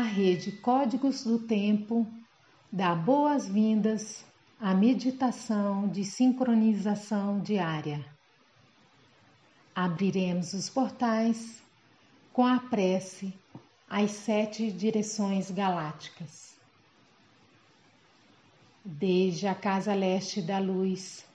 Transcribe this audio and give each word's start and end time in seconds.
a 0.00 0.02
rede 0.02 0.50
Códigos 0.50 1.24
do 1.24 1.38
Tempo 1.38 2.06
dá 2.72 2.94
boas-vindas 2.94 4.24
à 4.58 4.72
meditação 4.72 5.86
de 5.88 6.06
sincronização 6.06 7.38
diária. 7.40 8.02
Abriremos 9.74 10.54
os 10.54 10.70
portais 10.70 11.62
com 12.32 12.46
a 12.46 12.58
prece 12.58 13.34
às 13.90 14.12
sete 14.12 14.72
direções 14.72 15.50
galácticas. 15.50 16.58
Desde 18.82 19.46
a 19.48 19.54
casa 19.54 19.92
leste 19.92 20.40
da 20.40 20.58
luz, 20.58 21.26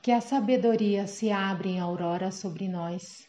que 0.00 0.10
a 0.10 0.22
sabedoria 0.22 1.06
se 1.06 1.30
abre 1.30 1.72
em 1.72 1.78
aurora 1.78 2.32
sobre 2.32 2.66
nós 2.68 3.28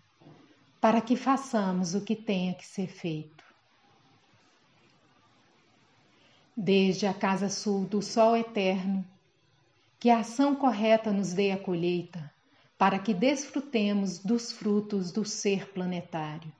para 0.81 0.99
que 0.99 1.15
façamos 1.15 1.93
o 1.93 2.01
que 2.01 2.15
tenha 2.15 2.55
que 2.55 2.65
ser 2.65 2.87
feito. 2.87 3.43
Desde 6.57 7.05
a 7.05 7.13
casa 7.13 7.49
sul 7.49 7.85
do 7.85 8.01
sol 8.01 8.35
eterno, 8.35 9.05
que 9.99 10.09
a 10.09 10.21
ação 10.21 10.55
correta 10.55 11.13
nos 11.13 11.33
dê 11.33 11.51
a 11.51 11.57
colheita, 11.57 12.33
para 12.79 12.97
que 12.97 13.13
desfrutemos 13.13 14.17
dos 14.17 14.51
frutos 14.51 15.11
do 15.11 15.23
ser 15.23 15.71
planetário. 15.71 16.51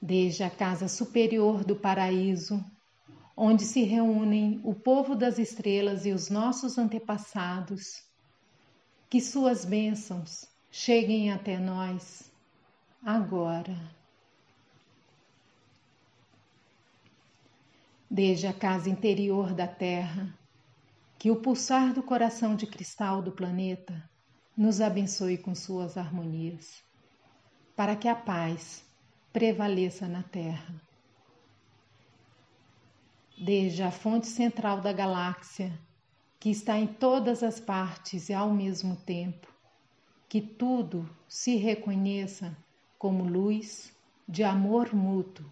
Desde 0.00 0.42
a 0.42 0.50
casa 0.50 0.88
superior 0.88 1.64
do 1.64 1.74
paraíso, 1.74 2.62
onde 3.34 3.64
se 3.64 3.82
reúnem 3.82 4.60
o 4.62 4.74
povo 4.74 5.16
das 5.16 5.38
estrelas 5.38 6.04
e 6.04 6.12
os 6.12 6.28
nossos 6.28 6.76
antepassados, 6.76 8.02
que 9.08 9.22
suas 9.22 9.64
bênçãos 9.64 10.49
cheguem 10.70 11.32
até 11.32 11.58
nós 11.58 12.30
agora. 13.04 13.76
Desde 18.08 18.46
a 18.46 18.52
casa 18.52 18.88
interior 18.88 19.52
da 19.52 19.66
Terra, 19.66 20.32
que 21.18 21.30
o 21.30 21.36
pulsar 21.36 21.92
do 21.92 22.02
coração 22.02 22.56
de 22.56 22.66
cristal 22.66 23.20
do 23.20 23.32
planeta 23.32 24.08
nos 24.56 24.80
abençoe 24.80 25.38
com 25.38 25.54
suas 25.54 25.96
harmonias, 25.96 26.82
para 27.76 27.96
que 27.96 28.08
a 28.08 28.14
paz 28.14 28.84
prevaleça 29.32 30.08
na 30.08 30.22
Terra. 30.22 30.74
Desde 33.38 33.82
a 33.82 33.90
fonte 33.90 34.26
central 34.26 34.80
da 34.80 34.92
galáxia, 34.92 35.72
que 36.38 36.50
está 36.50 36.78
em 36.78 36.86
todas 36.86 37.42
as 37.42 37.60
partes 37.60 38.28
e 38.28 38.34
ao 38.34 38.52
mesmo 38.52 38.96
tempo, 38.96 39.49
que 40.30 40.40
tudo 40.40 41.10
se 41.26 41.56
reconheça 41.56 42.56
como 42.96 43.24
luz 43.24 43.92
de 44.28 44.44
amor 44.44 44.94
mútuo. 44.94 45.44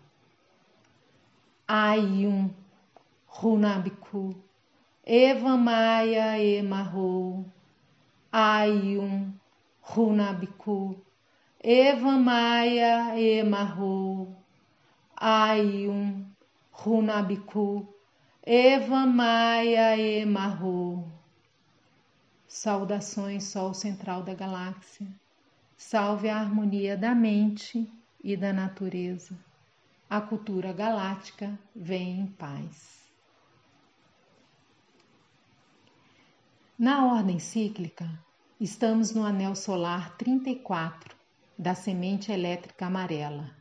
Ayum 1.66 2.49
Runabiku 3.27 4.37
Eva 5.05 5.56
Maia 5.56 6.39
Emarrou 6.41 7.44
Ayum 8.33 9.33
Runabiku 9.83 10.97
Eva 11.60 12.12
Maia 12.12 13.19
Emarrou 13.19 14.33
Ayum 15.16 16.25
Runabiku 16.72 17.84
Eva 18.47 19.05
Maia 19.06 19.99
Emarrou 19.99 21.17
Saudações, 22.58 23.44
Sol 23.44 23.72
central 23.72 24.24
da 24.24 24.34
galáxia. 24.34 25.06
Salve 25.76 26.28
a 26.28 26.41
harmonia 26.41 26.96
da 26.96 27.14
mente 27.14 27.88
e 28.20 28.36
da 28.36 28.52
natureza. 28.52 29.38
A 30.10 30.20
cultura 30.20 30.72
galáctica 30.72 31.56
vem 31.72 32.18
em 32.18 32.26
paz. 32.26 33.08
Na 36.76 37.06
ordem 37.06 37.38
cíclica, 37.38 38.10
estamos 38.58 39.14
no 39.14 39.24
anel 39.24 39.54
solar 39.54 40.16
34 40.16 41.16
da 41.56 41.76
semente 41.76 42.32
elétrica 42.32 42.86
amarela. 42.86 43.54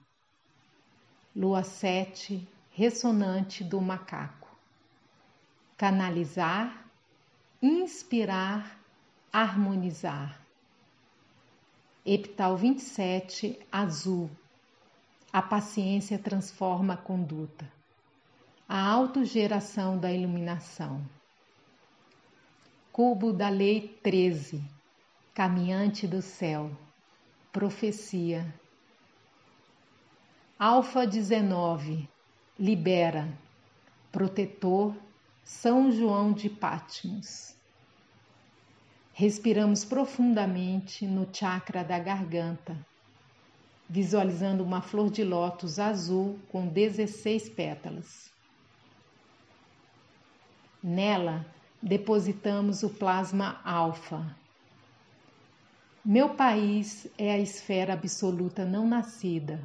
Lua 1.35 1.61
7, 1.61 2.49
ressonante 2.71 3.63
do 3.63 3.79
macaco. 3.79 4.49
Canalizar, 5.77 6.89
inspirar 7.61 8.76
harmonizar. 9.39 10.41
Epital 12.03 12.57
27, 12.57 13.59
azul. 13.71 14.31
A 15.31 15.43
paciência 15.43 16.17
transforma 16.17 16.95
a 16.95 16.97
conduta. 16.97 17.71
A 18.67 18.81
autogeração 18.89 19.95
da 19.95 20.11
iluminação. 20.11 21.07
Cubo 22.91 23.31
da 23.31 23.47
Lei 23.47 23.87
13, 24.01 24.63
caminhante 25.35 26.07
do 26.07 26.19
céu. 26.23 26.71
Profecia. 27.51 28.51
Alfa 30.57 31.05
19, 31.05 32.09
libera. 32.59 33.31
Protetor, 34.11 34.95
São 35.43 35.91
João 35.91 36.33
de 36.33 36.49
Pátimos. 36.49 37.56
Respiramos 39.19 39.83
profundamente 39.83 41.07
no 41.07 41.27
chakra 41.33 41.83
da 41.83 41.97
garganta, 41.97 42.77
visualizando 43.89 44.63
uma 44.63 44.79
flor 44.79 45.09
de 45.09 45.23
lótus 45.23 45.79
azul 45.79 46.37
com 46.51 46.67
16 46.67 47.49
pétalas. 47.49 48.31
Nela, 50.83 51.43
depositamos 51.81 52.83
o 52.83 52.91
plasma 52.91 53.59
alfa. 53.65 54.37
Meu 56.05 56.35
país 56.35 57.07
é 57.17 57.31
a 57.31 57.39
esfera 57.39 57.93
absoluta 57.93 58.65
não 58.65 58.87
nascida. 58.87 59.59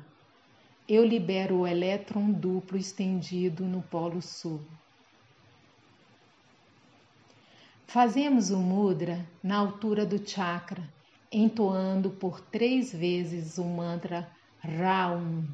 Eu 0.88 1.04
libero 1.04 1.56
o 1.58 1.66
elétron 1.66 2.32
duplo 2.32 2.78
estendido 2.78 3.66
no 3.66 3.82
polo 3.82 4.22
sul. 4.22 4.62
Fazemos 7.92 8.50
o 8.50 8.56
mudra 8.56 9.22
na 9.42 9.58
altura 9.58 10.06
do 10.06 10.26
chakra, 10.26 10.82
entoando 11.30 12.08
por 12.08 12.40
três 12.40 12.90
vezes 12.90 13.58
o 13.58 13.64
mantra 13.64 14.26
Raum. 14.62 15.44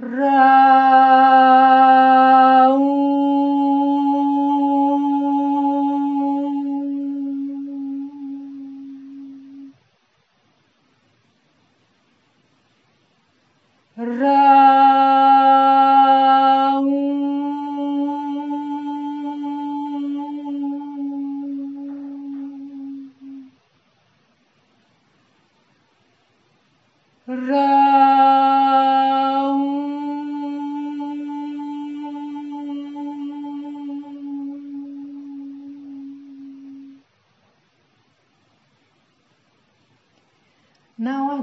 Raum. 0.00 1.67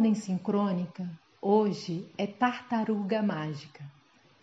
Ordem 0.05 0.13
sincrônica, 0.13 1.09
hoje 1.41 2.07
é 2.15 2.27
tartaruga 2.27 3.23
mágica, 3.23 3.83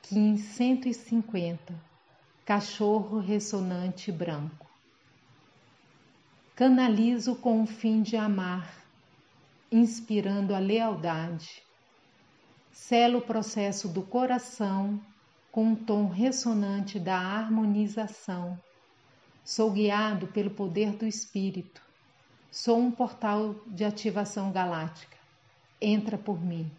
Kim 0.03 0.37
150, 0.37 1.73
cachorro 2.45 3.21
ressonante 3.21 4.11
branco. 4.11 4.67
Canalizo 6.57 7.37
com 7.37 7.63
o 7.63 7.67
fim 7.67 8.03
de 8.03 8.17
amar 8.17 8.75
inspirando 9.71 10.53
a 10.53 10.59
lealdade. 10.59 11.63
Selo 12.73 13.19
o 13.19 13.23
processo 13.23 13.87
do 13.87 14.03
coração 14.03 15.01
com 15.53 15.67
um 15.67 15.77
tom 15.77 16.09
ressonante 16.09 16.99
da 16.99 17.17
harmonização. 17.17 18.59
Sou 19.45 19.71
guiado 19.71 20.27
pelo 20.27 20.51
poder 20.51 20.91
do 20.97 21.07
espírito. 21.07 21.81
Sou 22.51 22.81
um 22.81 22.91
portal 22.91 23.55
de 23.69 23.85
ativação 23.85 24.51
galáctica. 24.51 25.22
Entra 25.85 26.17
por 26.17 26.41
mim. 26.41 26.71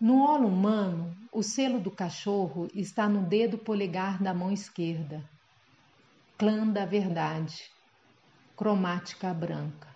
No 0.00 0.24
olo 0.24 0.48
humano, 0.48 1.16
o 1.30 1.40
selo 1.40 1.78
do 1.78 1.88
cachorro 1.88 2.68
está 2.74 3.08
no 3.08 3.22
dedo 3.22 3.56
polegar 3.56 4.20
da 4.20 4.34
mão 4.34 4.50
esquerda. 4.50 5.22
Clã 6.36 6.66
da 6.66 6.84
verdade, 6.84 7.70
cromática 8.56 9.32
branca. 9.32 9.86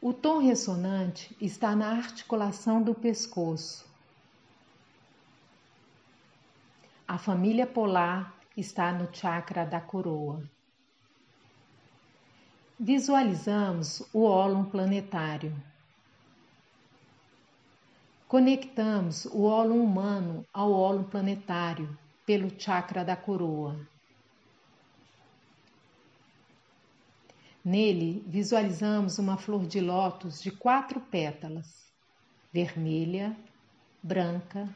O 0.00 0.12
tom 0.12 0.38
ressonante 0.38 1.36
está 1.40 1.74
na 1.74 1.88
articulação 1.88 2.80
do 2.80 2.94
pescoço. 2.94 3.84
A 7.08 7.18
família 7.18 7.66
polar 7.66 8.32
está 8.56 8.92
no 8.92 9.12
chakra 9.12 9.66
da 9.66 9.80
coroa. 9.80 10.48
Visualizamos 12.78 14.02
o 14.12 14.24
ólon 14.24 14.66
planetário. 14.66 15.56
Conectamos 18.28 19.24
o 19.24 19.44
ólon 19.44 19.80
humano 19.80 20.44
ao 20.52 20.70
ólon 20.72 21.04
planetário 21.04 21.98
pelo 22.26 22.50
chakra 22.60 23.02
da 23.02 23.16
coroa. 23.16 23.80
Nele 27.64 28.22
visualizamos 28.26 29.18
uma 29.18 29.38
flor 29.38 29.66
de 29.66 29.80
lótus 29.80 30.42
de 30.42 30.50
quatro 30.50 31.00
pétalas: 31.00 31.90
vermelha, 32.52 33.34
branca, 34.02 34.68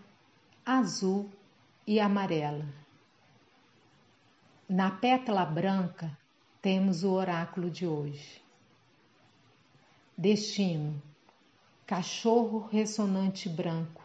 azul 0.65 1.29
e 1.87 2.01
amarela. 2.01 2.65
Na 4.67 4.91
pétala 4.91 5.45
branca 5.45 6.19
temos 6.63 7.05
o 7.05 7.13
oráculo 7.13 7.71
de 7.71 7.87
hoje. 7.87 8.43
Destino 10.17 11.01
cachorro 11.87 12.69
ressonante 12.71 13.49
branco, 13.49 14.03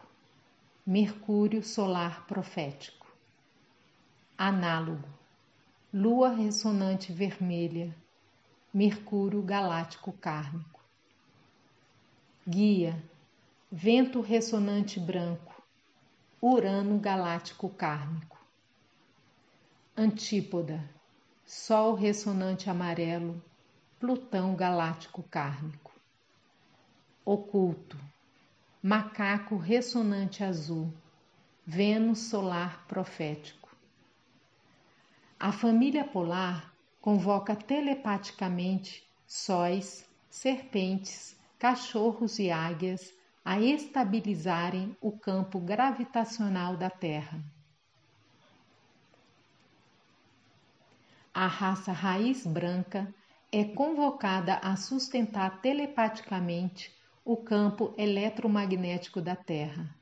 Mercúrio 0.84 1.62
solar 1.62 2.26
profético. 2.26 3.06
Análogo, 4.36 5.08
lua 5.92 6.30
ressonante 6.30 7.12
vermelha, 7.12 7.94
Mercúrio 8.72 9.42
galáctico 9.42 10.12
kármico. 10.12 10.80
Guia, 12.48 13.02
vento 13.70 14.20
ressonante 14.20 14.98
branco, 14.98 15.62
Urano 16.40 16.98
galáctico 16.98 17.68
kármico. 17.68 18.38
Antípoda, 19.96 20.95
Sol 21.46 21.94
ressonante 21.94 22.68
amarelo, 22.68 23.42
Plutão 24.00 24.54
galáctico 24.54 25.22
kármico 25.22 25.96
oculto, 27.26 27.98
macaco 28.80 29.56
ressonante 29.56 30.44
azul, 30.44 30.92
Vênus 31.66 32.18
solar 32.18 32.86
profético. 32.86 33.76
A 35.38 35.50
família 35.50 36.04
polar 36.04 36.72
convoca 37.00 37.56
telepaticamente 37.56 39.04
sóis, 39.26 40.04
serpentes, 40.30 41.36
cachorros 41.58 42.38
e 42.38 42.50
águias 42.50 43.12
a 43.44 43.60
estabilizarem 43.60 44.96
o 45.00 45.10
campo 45.10 45.58
gravitacional 45.58 46.76
da 46.76 46.90
Terra. 46.90 47.40
A 51.38 51.48
raça 51.48 51.92
raiz 51.92 52.46
branca 52.46 53.14
é 53.52 53.62
convocada 53.62 54.54
a 54.54 54.74
sustentar 54.74 55.60
telepaticamente 55.60 56.90
o 57.22 57.36
campo 57.36 57.92
eletromagnético 57.98 59.20
da 59.20 59.36
Terra. 59.36 59.94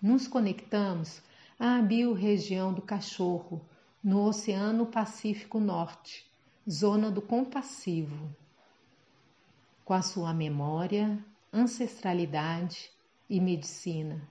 Nos 0.00 0.28
conectamos 0.28 1.20
à 1.58 1.82
biorregião 1.82 2.72
do 2.72 2.80
cachorro, 2.80 3.60
no 4.04 4.24
Oceano 4.24 4.86
Pacífico 4.86 5.58
Norte, 5.58 6.30
zona 6.70 7.10
do 7.10 7.20
compassivo, 7.20 8.32
com 9.84 9.94
a 9.94 10.00
sua 10.00 10.32
memória, 10.32 11.18
ancestralidade 11.52 12.88
e 13.28 13.40
medicina. 13.40 14.22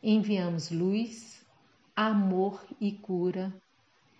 Enviamos 0.00 0.70
luz, 0.70 1.43
amor 1.96 2.66
e 2.80 2.90
cura 2.90 3.54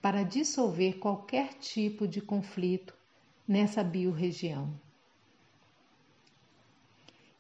para 0.01 0.23
dissolver 0.23 0.99
qualquer 0.99 1.55
tipo 1.55 2.07
de 2.07 2.21
conflito 2.21 2.95
nessa 3.49 3.83
biorregião. 3.83 4.79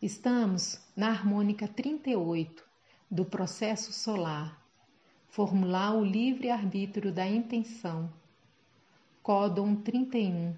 Estamos 0.02 0.80
na 0.96 1.08
harmônica 1.08 1.68
38 1.68 2.64
do 3.08 3.24
processo 3.24 3.92
solar, 3.92 4.60
formular 5.28 5.94
o 5.94 6.04
livre-arbítrio 6.04 7.12
da 7.12 7.26
intenção. 7.26 8.12
Códon 9.22 9.76
31. 9.76 10.56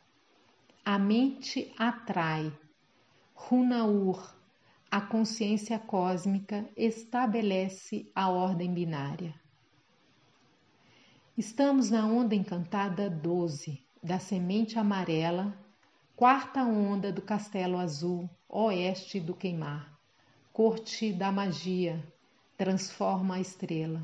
A 0.84 0.98
mente 0.98 1.72
atrai. 1.78 2.50
Runaur. 3.34 4.34
A 4.90 5.00
consciência 5.00 5.78
cósmica 5.78 6.66
estabelece 6.76 8.10
a 8.14 8.30
ordem 8.30 8.72
binária. 8.72 9.45
Estamos 11.36 11.90
na 11.90 12.06
onda 12.06 12.34
encantada 12.34 13.10
12 13.10 13.86
da 14.02 14.18
semente 14.18 14.78
amarela, 14.78 15.54
quarta 16.16 16.64
onda 16.64 17.12
do 17.12 17.20
castelo 17.20 17.76
azul, 17.76 18.26
oeste 18.48 19.20
do 19.20 19.34
queimar, 19.34 20.00
corte 20.50 21.12
da 21.12 21.30
magia, 21.30 22.02
transforma 22.56 23.34
a 23.34 23.40
estrela. 23.40 24.02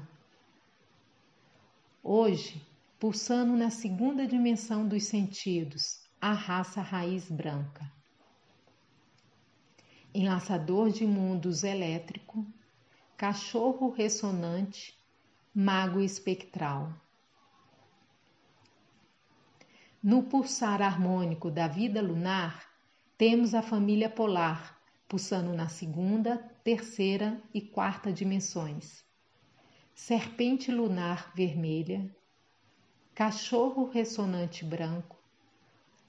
Hoje, 2.02 2.60
pulsando 3.00 3.56
na 3.56 3.70
segunda 3.70 4.26
dimensão 4.26 4.86
dos 4.86 5.04
sentidos, 5.04 6.06
a 6.20 6.34
raça 6.34 6.82
raiz 6.82 7.30
branca. 7.30 7.90
Enlaçador 10.14 10.90
de 10.90 11.06
mundos 11.06 11.64
elétrico, 11.64 12.46
cachorro 13.16 13.88
ressonante, 13.88 14.94
mago 15.54 15.98
espectral. 15.98 16.92
No 20.04 20.24
pulsar 20.24 20.82
harmônico 20.82 21.48
da 21.48 21.68
vida 21.68 22.02
lunar, 22.02 22.68
temos 23.16 23.54
a 23.54 23.62
família 23.62 24.10
polar, 24.10 24.76
pulsando 25.06 25.54
na 25.54 25.68
segunda, 25.68 26.38
terceira 26.64 27.40
e 27.54 27.60
quarta 27.60 28.12
dimensões. 28.12 29.04
Serpente 29.94 30.72
lunar 30.72 31.32
vermelha, 31.36 32.12
cachorro 33.14 33.88
ressonante 33.88 34.64
branco, 34.64 35.16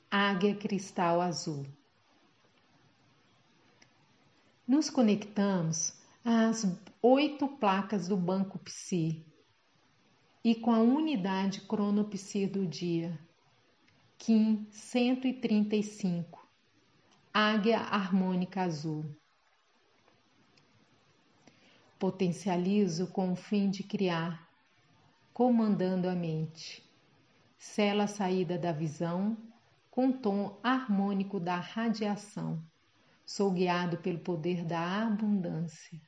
águia 0.09 0.55
cristal 0.55 1.21
azul. 1.21 1.63
Nos 4.67 4.89
conectamos 4.89 6.01
às 6.25 6.65
oito 7.00 7.47
placas 7.47 8.07
do 8.07 8.17
banco 8.17 8.57
Psi 8.57 9.23
e 10.43 10.55
com 10.55 10.71
a 10.71 10.79
unidade 10.79 11.62
cronopsi 11.62 12.47
do 12.47 12.65
dia 12.65 13.19
Kim 14.25 14.65
135 14.72 16.48
Águia 17.34 17.80
harmônica 17.80 18.62
azul. 18.62 19.03
Potencializo 22.00 23.08
com 23.08 23.34
o 23.34 23.36
fim 23.36 23.70
de 23.70 23.84
criar, 23.84 24.50
comandando 25.34 26.08
a 26.08 26.15
mente. 26.15 26.82
Sela 27.58 28.06
a 28.06 28.08
saída 28.08 28.58
da 28.58 28.72
visão 28.72 29.36
com 29.92 30.10
tom 30.10 30.58
harmônico 30.63 31.38
da 31.38 31.58
radiação. 31.58 32.63
Sou 33.25 33.51
guiado 33.51 33.98
pelo 33.98 34.20
poder 34.20 34.63
da 34.63 35.03
abundância. 35.03 36.00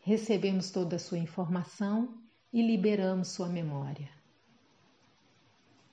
Recebemos 0.00 0.70
toda 0.70 0.96
a 0.96 0.98
sua 0.98 1.18
informação 1.18 2.22
e 2.50 2.62
liberamos 2.66 3.28
sua 3.28 3.50
memória. 3.50 4.17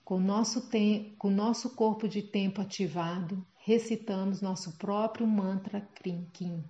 Com 0.05 0.19
nosso, 0.19 0.69
com 1.17 1.31
nosso 1.31 1.71
corpo 1.75 2.07
de 2.07 2.21
tempo 2.21 2.61
ativado, 2.61 3.43
recitamos 3.57 4.39
nosso 4.39 4.77
próprio 4.77 5.25
mantra 5.25 5.81
Krim 5.95 6.29
Kim. 6.31 6.63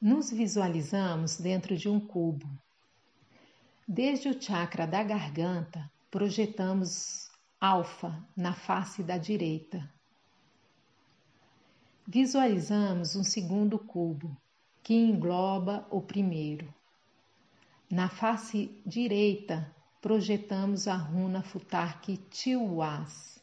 Nos 0.00 0.30
visualizamos 0.30 1.36
dentro 1.36 1.76
de 1.76 1.86
um 1.86 2.00
cubo 2.00 2.48
Desde 3.90 4.28
o 4.28 4.38
chakra 4.38 4.86
da 4.86 5.02
garganta, 5.02 5.90
projetamos 6.10 7.30
alfa 7.58 8.22
na 8.36 8.52
face 8.52 9.02
da 9.02 9.16
direita. 9.16 9.90
Visualizamos 12.06 13.16
um 13.16 13.24
segundo 13.24 13.78
cubo, 13.78 14.36
que 14.82 14.92
engloba 14.92 15.88
o 15.90 16.02
primeiro. 16.02 16.68
Na 17.90 18.10
face 18.10 18.78
direita, 18.84 19.74
projetamos 20.02 20.86
a 20.86 20.94
runa 20.94 21.42
Futark 21.42 22.14
Tiwas. 22.28 23.42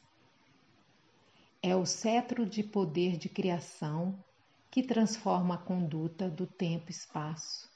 É 1.59 1.75
o 1.75 1.87
cetro 1.87 2.45
de 2.45 2.61
poder 2.61 3.17
de 3.17 3.29
criação 3.29 4.23
que 4.69 4.83
transforma 4.83 5.55
a 5.55 5.57
conduta 5.57 6.29
do 6.29 6.45
tempo 6.45 6.91
e 6.91 6.91
espaço. 6.91 7.73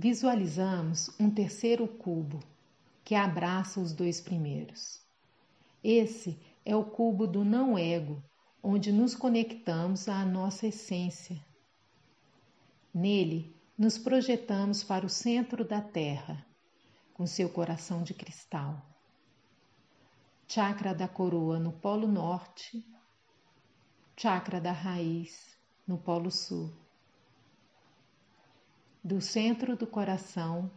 Visualizamos 0.00 1.10
um 1.18 1.28
terceiro 1.28 1.88
cubo 1.88 2.38
que 3.04 3.16
abraça 3.16 3.80
os 3.80 3.92
dois 3.92 4.20
primeiros. 4.20 5.00
Esse 5.82 6.38
é 6.64 6.76
o 6.76 6.84
cubo 6.84 7.26
do 7.26 7.44
não-ego, 7.44 8.22
onde 8.62 8.92
nos 8.92 9.16
conectamos 9.16 10.08
à 10.08 10.24
nossa 10.24 10.68
essência. 10.68 11.44
Nele, 12.94 13.52
nos 13.76 13.98
projetamos 13.98 14.84
para 14.84 15.04
o 15.04 15.08
centro 15.08 15.64
da 15.64 15.80
Terra, 15.80 16.46
com 17.12 17.26
seu 17.26 17.48
coração 17.48 18.04
de 18.04 18.14
cristal. 18.14 18.80
Chakra 20.46 20.94
da 20.94 21.08
coroa 21.08 21.58
no 21.58 21.72
Polo 21.72 22.06
Norte, 22.06 22.86
chakra 24.16 24.60
da 24.60 24.70
raiz 24.70 25.58
no 25.84 25.98
Polo 25.98 26.30
Sul. 26.30 26.87
Do 29.08 29.22
centro 29.22 29.74
do 29.74 29.86
coração, 29.86 30.70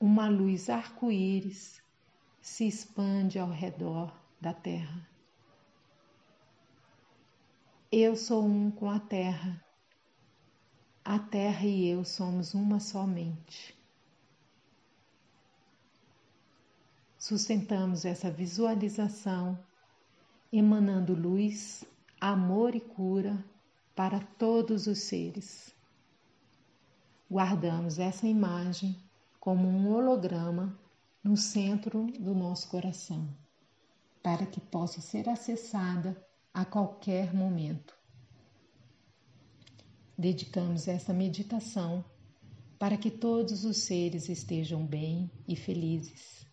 uma 0.00 0.26
luz 0.26 0.70
arco-íris 0.70 1.82
se 2.40 2.66
expande 2.66 3.38
ao 3.38 3.50
redor 3.50 4.10
da 4.40 4.54
Terra. 4.54 5.06
Eu 7.92 8.16
sou 8.16 8.42
um 8.42 8.70
com 8.70 8.88
a 8.88 8.98
Terra 8.98 9.62
a 11.04 11.18
Terra 11.18 11.66
e 11.66 11.86
eu 11.86 12.06
somos 12.06 12.54
uma 12.54 12.80
somente. 12.80 13.76
Sustentamos 17.18 18.06
essa 18.06 18.30
visualização, 18.30 19.62
emanando 20.50 21.14
luz, 21.14 21.84
amor 22.18 22.74
e 22.74 22.80
cura 22.80 23.44
para 23.94 24.20
todos 24.38 24.86
os 24.86 25.00
seres. 25.00 25.75
Guardamos 27.30 27.98
essa 27.98 28.26
imagem 28.26 28.96
como 29.40 29.68
um 29.68 29.92
holograma 29.92 30.78
no 31.22 31.36
centro 31.36 32.06
do 32.18 32.34
nosso 32.34 32.68
coração, 32.68 33.28
para 34.22 34.46
que 34.46 34.60
possa 34.60 35.00
ser 35.00 35.28
acessada 35.28 36.16
a 36.54 36.64
qualquer 36.64 37.34
momento 37.34 37.96
dedicamos 40.16 40.88
essa 40.88 41.12
meditação 41.12 42.04
para 42.78 42.96
que 42.96 43.10
todos 43.10 43.64
os 43.64 43.78
seres 43.78 44.28
estejam 44.28 44.84
bem 44.84 45.30
e 45.46 45.54
felizes. 45.54 46.46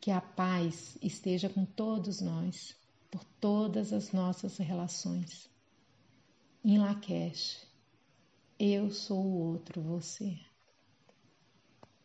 Que 0.00 0.10
a 0.10 0.20
paz 0.20 0.96
esteja 1.02 1.48
com 1.48 1.64
todos 1.64 2.20
nós, 2.20 2.76
por 3.10 3.24
todas 3.40 3.92
as 3.92 4.12
nossas 4.12 4.56
relações. 4.58 5.48
Em 6.64 6.78
Lakesh, 6.78 7.65
eu 8.58 8.90
sou 8.90 9.24
o 9.24 9.38
outro 9.52 9.80
você. 9.80 10.38